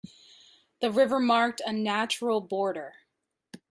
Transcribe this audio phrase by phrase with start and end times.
[0.79, 2.95] The river marked a natural border.